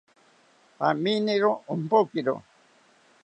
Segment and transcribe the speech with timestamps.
[0.87, 2.35] Aminiro ompokiro